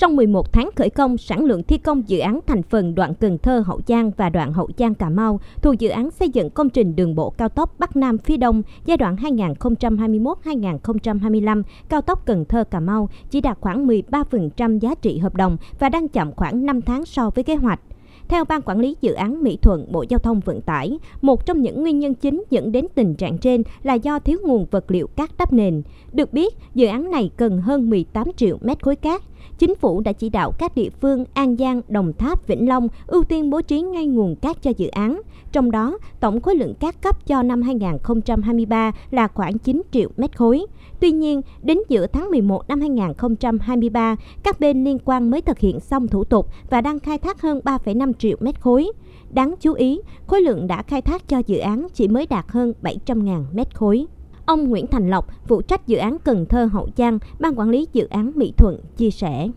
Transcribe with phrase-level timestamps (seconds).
[0.00, 3.38] Sau 11 tháng khởi công, sản lượng thi công dự án thành phần đoạn Cần
[3.38, 6.70] Thơ Hậu Giang và đoạn Hậu Giang Cà Mau thuộc dự án xây dựng công
[6.70, 12.44] trình đường bộ cao tốc Bắc Nam phía Đông giai đoạn 2021-2025 cao tốc Cần
[12.44, 16.66] Thơ Cà Mau chỉ đạt khoảng 13% giá trị hợp đồng và đang chậm khoảng
[16.66, 17.80] 5 tháng so với kế hoạch.
[18.28, 21.62] Theo Ban Quản lý Dự án Mỹ Thuận Bộ Giao thông Vận tải, một trong
[21.62, 25.06] những nguyên nhân chính dẫn đến tình trạng trên là do thiếu nguồn vật liệu
[25.06, 25.82] cát đắp nền.
[26.12, 29.22] Được biết, dự án này cần hơn 18 triệu mét khối cát.
[29.58, 33.24] Chính phủ đã chỉ đạo các địa phương An Giang, Đồng Tháp, Vĩnh Long ưu
[33.24, 35.20] tiên bố trí ngay nguồn cát cho dự án.
[35.52, 40.36] Trong đó, tổng khối lượng cát cấp cho năm 2023 là khoảng 9 triệu mét
[40.36, 40.66] khối.
[41.00, 45.80] Tuy nhiên, đến giữa tháng 11 năm 2023, các bên liên quan mới thực hiện
[45.80, 48.92] xong thủ tục và đang khai thác hơn 3,5 triệu mét khối.
[49.30, 52.72] Đáng chú ý, khối lượng đã khai thác cho dự án chỉ mới đạt hơn
[52.82, 54.06] 700.000 mét khối.
[54.48, 57.86] Ông Nguyễn Thành Lộc, phụ trách dự án Cần Thơ Hậu Giang, Ban Quản lý
[57.92, 59.48] Dự án Mỹ Thuận, chia sẻ.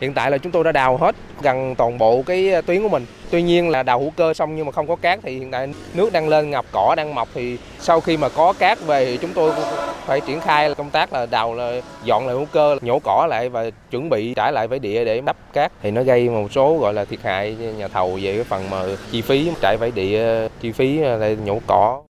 [0.00, 2.88] Hiện tại là chúng tôi đã đào hết gần toàn bộ cái ờ, tuyến của
[2.88, 3.06] mình.
[3.30, 5.74] Tuy nhiên là đào hữu cơ xong nhưng mà không có cát thì hiện tại
[5.94, 9.16] nước đang lên ngập cỏ đang mọc thì sau khi mà có cát về thì
[9.16, 9.52] chúng tôi
[10.06, 13.48] phải triển khai công tác là đào là dọn lại hữu cơ, nhổ cỏ lại
[13.48, 16.78] và chuẩn bị trải lại với địa để đắp cát thì nó gây một số
[16.78, 20.48] gọi là thiệt hại nhà thầu về cái phần mà chi phí trải vải địa
[20.60, 22.02] chi phí ờ, nhổ cỏ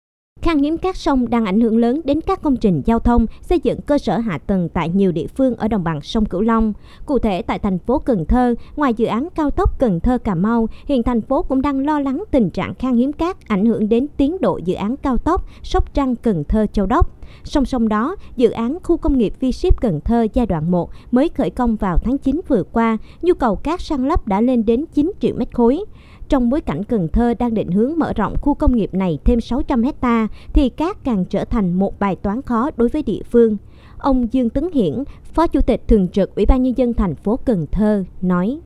[0.43, 3.61] Khan hiếm cát sông đang ảnh hưởng lớn đến các công trình giao thông, xây
[3.61, 6.73] dựng cơ sở hạ tầng tại nhiều địa phương ở đồng bằng sông Cửu Long.
[7.07, 10.35] Cụ thể tại thành phố Cần Thơ, ngoài dự án cao tốc Cần Thơ Cà
[10.35, 13.89] Mau, hiện thành phố cũng đang lo lắng tình trạng khan hiếm cát ảnh hưởng
[13.89, 17.19] đến tiến độ dự án cao tốc Sóc Trăng Cần Thơ Châu Đốc.
[17.45, 20.91] Song song đó, dự án khu công nghiệp V Ship Cần Thơ giai đoạn 1
[21.11, 24.65] mới khởi công vào tháng 9 vừa qua, nhu cầu cát san lấp đã lên
[24.65, 25.85] đến 9 triệu mét khối.
[26.33, 29.41] Trong bối cảnh Cần Thơ đang định hướng mở rộng khu công nghiệp này thêm
[29.41, 33.57] 600 hecta thì cát càng trở thành một bài toán khó đối với địa phương.
[33.99, 37.37] Ông Dương Tấn Hiển, Phó Chủ tịch Thường trực Ủy ban Nhân dân thành phố
[37.37, 38.61] Cần Thơ nói.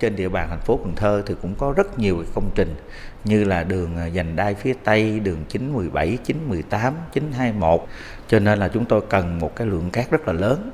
[0.00, 2.74] Trên địa bàn thành phố Cần Thơ thì cũng có rất nhiều công trình
[3.24, 7.80] như là đường à, dành đai phía Tây, đường 917, 918, 921
[8.28, 10.70] cho nên là chúng tôi cần một cái lượng cát rất là lớn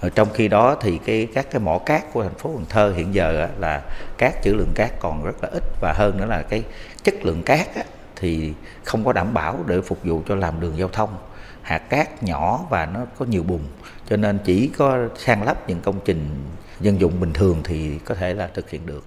[0.00, 2.92] ở trong khi đó thì cái, các cái mỏ cát của thành phố Cần Thơ
[2.96, 3.82] hiện giờ là
[4.18, 5.62] cát trữ lượng cát còn rất là ít.
[5.80, 6.62] Và hơn nữa là cái
[7.04, 7.68] chất lượng cát
[8.16, 8.52] thì
[8.84, 11.16] không có đảm bảo để phục vụ cho làm đường giao thông.
[11.62, 13.60] Hạt cát nhỏ và nó có nhiều bùn,
[14.08, 16.44] cho nên chỉ có san lấp những công trình
[16.80, 19.04] dân dụng bình thường thì có thể là thực hiện được.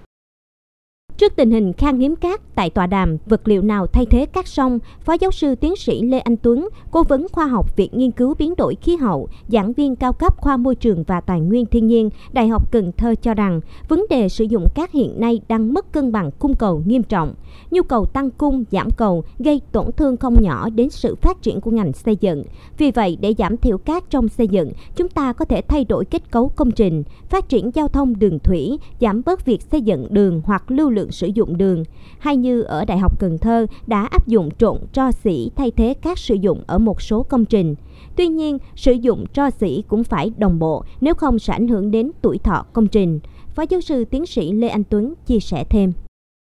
[1.22, 4.48] Trước tình hình khan hiếm cát tại tọa đàm vật liệu nào thay thế cát
[4.48, 8.10] sông, Phó giáo sư tiến sĩ Lê Anh Tuấn, cố vấn khoa học Viện Nghiên
[8.10, 11.66] cứu biến đổi khí hậu, giảng viên cao cấp khoa môi trường và tài nguyên
[11.66, 15.40] thiên nhiên, Đại học Cần Thơ cho rằng vấn đề sử dụng cát hiện nay
[15.48, 17.34] đang mất cân bằng cung cầu nghiêm trọng.
[17.70, 21.60] Nhu cầu tăng cung, giảm cầu gây tổn thương không nhỏ đến sự phát triển
[21.60, 22.44] của ngành xây dựng.
[22.78, 26.04] Vì vậy, để giảm thiểu cát trong xây dựng, chúng ta có thể thay đổi
[26.04, 30.06] kết cấu công trình, phát triển giao thông đường thủy, giảm bớt việc xây dựng
[30.10, 31.84] đường hoặc lưu lượng sử dụng đường,
[32.18, 35.94] hay như ở Đại học Cần Thơ đã áp dụng trộn tro xỉ thay thế
[36.02, 37.74] các sử dụng ở một số công trình.
[38.16, 41.90] Tuy nhiên, sử dụng tro xỉ cũng phải đồng bộ nếu không sẽ ảnh hưởng
[41.90, 43.20] đến tuổi thọ công trình.
[43.54, 45.92] Phó giáo sư tiến sĩ Lê Anh Tuấn chia sẻ thêm.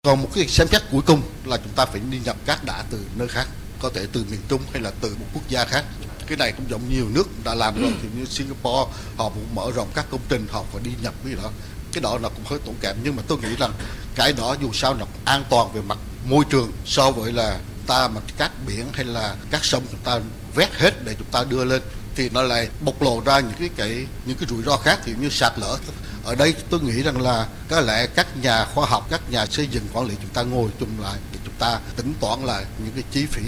[0.03, 2.85] Còn một cái xem xét cuối cùng là chúng ta phải đi nhập cát đá
[2.91, 3.49] từ nơi khác,
[3.83, 5.85] có thể từ miền Trung hay là từ một quốc gia khác.
[6.27, 9.71] Cái này cũng giống nhiều nước đã làm rồi, thì như Singapore họ cũng mở
[9.77, 11.51] rộng các công trình họ phải đi nhập cái đó
[11.97, 12.97] cái đó là cũng hơi tốn kém.
[13.03, 13.73] Nhưng mà tôi nghĩ rằng
[14.15, 18.09] cái đó dù sao nó an toàn về mặt môi trường so với là ta
[18.09, 20.21] mà các biển hay là các sông chúng ta
[20.55, 21.83] vét hết để chúng ta đưa lên,
[22.17, 25.13] thì nó lại bộc lộ ra những cái cái, những cái rủi ro khác thì
[25.21, 25.79] như sạt lở.
[26.25, 29.67] Ở đây tôi nghĩ rằng là có lẽ các nhà khoa học, các nhà xây
[29.67, 32.93] dựng quản lý chúng ta ngồi chung lại để chúng ta tính toán lại những
[32.95, 33.43] cái chi phí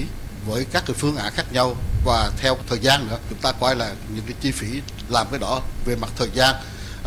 [0.46, 1.76] với các cái phương án khác nhau.
[2.04, 5.38] Và theo thời gian nữa, chúng ta coi là những cái chi phí làm cái
[5.38, 6.54] đó về mặt thời gian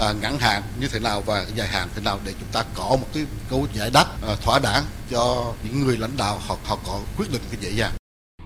[0.02, 2.90] à, ngắn hạn như thế nào và dài hạn thế nào để chúng ta có
[2.90, 6.78] một cái câu giải đáp à, thỏa đáng cho những người lãnh đạo họ họ
[6.88, 7.92] có quyết định cái dễ dàng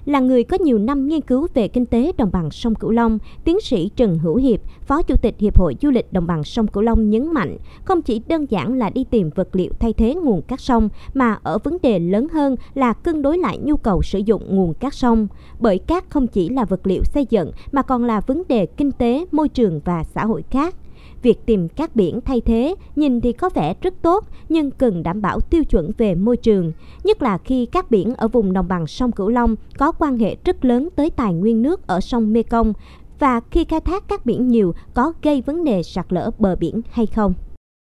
[0.05, 3.19] là người có nhiều năm nghiên cứu về kinh tế đồng bằng sông Cửu Long,
[3.43, 6.67] tiến sĩ Trần Hữu Hiệp, Phó Chủ tịch Hiệp hội Du lịch đồng bằng sông
[6.67, 10.15] Cửu Long nhấn mạnh, không chỉ đơn giản là đi tìm vật liệu thay thế
[10.15, 14.01] nguồn cát sông, mà ở vấn đề lớn hơn là cân đối lại nhu cầu
[14.01, 15.27] sử dụng nguồn cát sông.
[15.59, 18.91] Bởi cát không chỉ là vật liệu xây dựng mà còn là vấn đề kinh
[18.91, 20.75] tế, môi trường và xã hội khác.
[21.21, 25.21] Việc tìm các biển thay thế nhìn thì có vẻ rất tốt nhưng cần đảm
[25.21, 26.71] bảo tiêu chuẩn về môi trường,
[27.03, 30.35] nhất là khi các biển ở vùng đồng bằng sông Cửu Long có quan hệ
[30.45, 32.73] rất lớn tới tài nguyên nước ở sông Mekong
[33.19, 36.81] và khi khai thác các biển nhiều có gây vấn đề sạt lở bờ biển
[36.91, 37.33] hay không.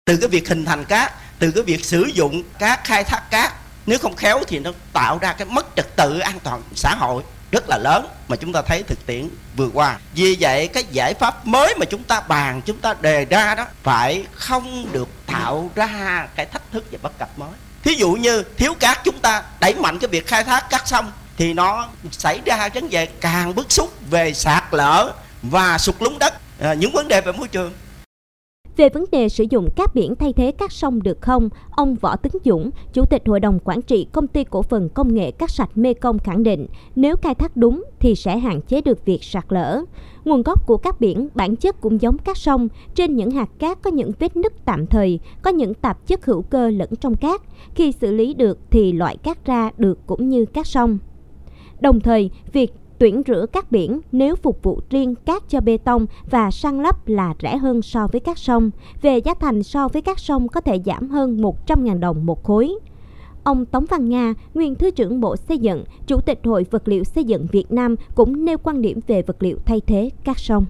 [0.07, 3.53] Từ cái việc hình thành cát, từ cái việc sử dụng cát khai thác cát
[3.89, 7.23] nếu không khéo thì nó tạo ra cái mất trật tự an toàn xã hội
[7.53, 9.99] rất là lớn mà chúng ta thấy thực tiễn vừa qua.
[10.15, 13.65] Vì vậy cái giải pháp mới mà chúng ta bàn, chúng ta đề ra đó
[13.83, 17.51] phải không được tạo ra cái thách thức và bất cập mới.
[17.85, 21.13] Thí dụ như thiếu cát chúng ta đẩy mạnh cái việc khai thác cát sông
[21.37, 25.13] thì nó xảy ra vấn đề càng bức xúc về sạt lở
[25.43, 27.73] và sụt lún đất, à, những vấn đề về môi trường
[28.79, 32.17] về vấn đề sử dụng cát biển thay thế các sông được không, ông Võ
[32.17, 35.51] Tấn Dũng, Chủ tịch Hội đồng Quản trị Công ty Cổ phần Công nghệ Cát
[35.51, 36.67] sạch Mê Công khẳng định
[36.97, 39.83] nếu khai thác đúng thì sẽ hạn chế được việc sạt lở.
[40.25, 43.83] Nguồn gốc của các biển bản chất cũng giống các sông, trên những hạt cát
[43.83, 47.43] có những vết nứt tạm thời, có những tạp chất hữu cơ lẫn trong cát.
[47.75, 50.99] Khi xử lý được thì loại cát ra được cũng như các sông.
[51.81, 56.07] Đồng thời, việc tuyển rửa cát biển nếu phục vụ riêng cát cho bê tông
[56.31, 58.71] và săn lấp là rẻ hơn so với các sông.
[59.03, 62.75] Về giá thành so với các sông có thể giảm hơn 100.000 đồng một khối.
[63.45, 67.05] Ông Tống Văn Nga, nguyên Thứ trưởng Bộ Xây dựng, Chủ tịch Hội Vật liệu
[67.05, 70.67] Xây dựng Việt Nam cũng nêu quan điểm về vật liệu thay thế các sông.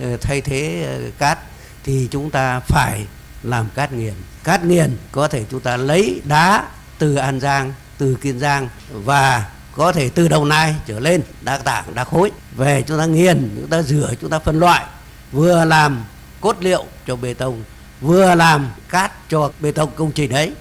[0.00, 1.38] Ờ, thay thế ờ, cát
[1.84, 3.06] thì chúng ta phải
[3.42, 4.14] làm cát nghiền.
[4.44, 9.50] Cát nghiền có thể chúng ta lấy đá từ An Giang, từ Kiên Giang và
[9.78, 13.50] có thể từ đầu nai trở lên, đa tảng đa khối, về chúng ta nghiền,
[13.60, 14.84] chúng ta rửa, chúng ta phân loại,
[15.32, 16.04] vừa làm
[16.40, 17.64] cốt liệu cho bê tông,
[18.00, 20.52] vừa làm cát cho bê tông công trình đấy,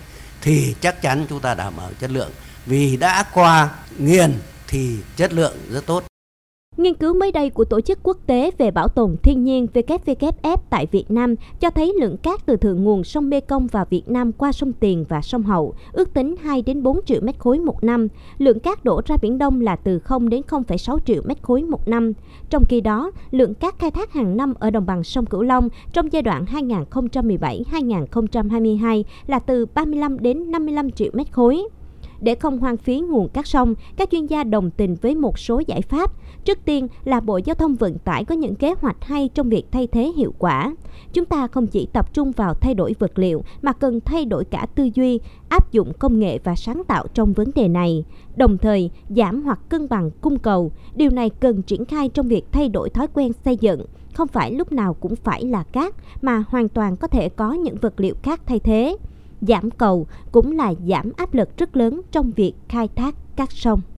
[0.41, 2.31] thì chắc chắn chúng ta đảm bảo chất lượng.
[2.65, 6.06] Vì đã qua nghiền thì chất lượng rất tốt.
[6.77, 10.57] Nghiên cứu mới đây của Tổ chức Quốc tế về Bảo tồn Thiên nhiên WWF
[10.69, 14.31] tại Việt Nam cho thấy lượng cát từ thượng nguồn sông Mekong vào Việt Nam
[14.31, 17.83] qua sông Tiền và sông Hậu ước tính 2 đến 4 triệu mét khối một
[17.83, 18.07] năm.
[18.37, 21.87] Lượng cát đổ ra Biển Đông là từ 0 đến 0,6 triệu mét khối một
[21.87, 22.13] năm.
[22.49, 25.69] Trong khi đó, lượng cát khai thác hàng năm ở đồng bằng sông Cửu Long
[25.93, 31.63] trong giai đoạn 2017-2022 là từ 35 đến 55 triệu mét khối.
[32.21, 35.61] Để không hoang phí nguồn cát sông, các chuyên gia đồng tình với một số
[35.67, 36.11] giải pháp.
[36.45, 39.65] Trước tiên là Bộ Giao thông Vận tải có những kế hoạch hay trong việc
[39.71, 40.75] thay thế hiệu quả.
[41.13, 44.45] Chúng ta không chỉ tập trung vào thay đổi vật liệu mà cần thay đổi
[44.45, 45.19] cả tư duy,
[45.49, 48.03] áp dụng công nghệ và sáng tạo trong vấn đề này.
[48.35, 50.71] Đồng thời, giảm hoặc cân bằng cung cầu.
[50.95, 53.85] Điều này cần triển khai trong việc thay đổi thói quen xây dựng.
[54.13, 57.75] Không phải lúc nào cũng phải là cát mà hoàn toàn có thể có những
[57.75, 58.97] vật liệu khác thay thế
[59.41, 63.81] giảm cầu cũng là giảm áp lực rất lớn trong việc khai thác các sông.